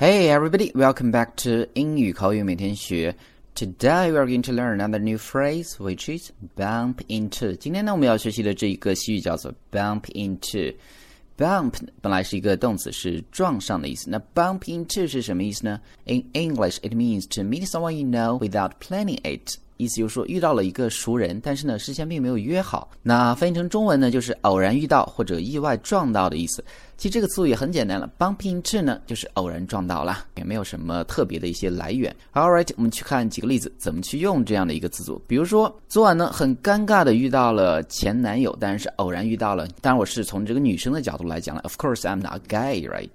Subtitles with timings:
[0.00, 3.14] Hey everybody, welcome back to 英语口语每天学。
[3.54, 7.56] Today we are going to learn another new phrase, which is bump into.
[7.56, 14.08] 今天呢，我们要学习的这一个西语叫做 bump into。Bump 本来是一个动词，是撞上的意思。
[14.10, 15.80] 那 bump into 是什么意思呢？
[16.04, 19.58] In English, it means to meet someone you know without planning it.
[19.81, 22.89] 意思就是说遇到了一个熟人，但是呢事先并没有约好。
[23.01, 26.63] 那翻译成中文呢，就是偶然遇到或者意外撞到的意思。
[26.97, 32.15] 其实这个词组也很简单了，bump into 呢就是偶然撞到了，也没有什么特别的一些来源。
[32.33, 35.19] All right，我们去看几个例子，怎么去用这样的一个词组。
[35.27, 39.67] 比如说昨晚呢很尴尬的遇到了前男友，但是偶然遇到了。
[39.81, 41.61] 当然我是从这个女生的角度来讲了。
[41.63, 43.09] Of course I'm not gay, right？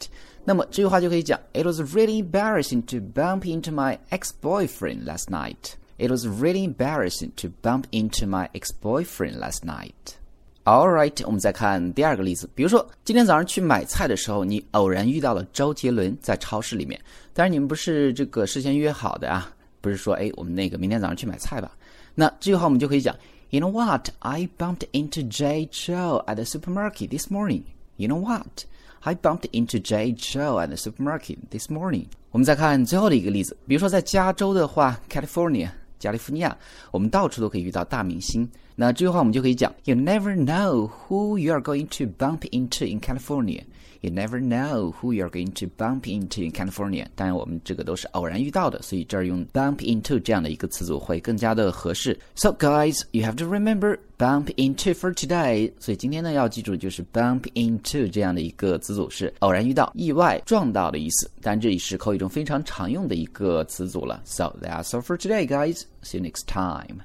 [0.44, 5.74] 那么这句话就可以讲，It was really embarrassing to bump into my ex-boyfriend last night.
[5.98, 10.16] It was really embarrassing to bump into my ex-boyfriend last night.
[10.64, 12.50] Alright，我们再看第二个例子。
[12.54, 17.00] 比如说，今天早上去买菜的时候，你偶然遇到了周杰伦在超市里面，
[17.32, 21.70] 但是你们不是这个事先约好的啊，不是说哎，我们那个明天早上去买菜吧？
[22.14, 23.16] 那这句话我们就可以讲
[23.48, 24.08] ，You know what?
[24.18, 27.62] I bumped into Jay Chou at the supermarket this morning.
[27.96, 28.64] You know what?
[29.00, 32.06] I bumped into Jay Chou at the supermarket this morning.
[32.32, 35.70] 我们再看最后的一个例子，比如说在加州的话，California。
[35.98, 36.56] 加利福尼亚，
[36.90, 38.48] 我们到处都可以遇到大明星。
[38.74, 43.62] 那这句话我们就可以讲：You never know who you are going to bump into in California.
[44.01, 47.05] You never know who you are going to bump into in California.
[47.15, 52.17] 当然，我们这个都是偶然遇到的，所以这儿用 bump into 这样的一个词组会更加的合适。
[52.33, 55.71] So guys, you have to remember bump into for today.
[55.79, 61.29] 所以今天呢要记住的就是 bump into 这样的一个词组是偶然遇到、意外撞到的意思。
[61.41, 64.21] 当然，这里是口语中非常常用的一个词组了。
[64.25, 65.83] So that's all for today, guys.
[66.01, 67.01] See you next time.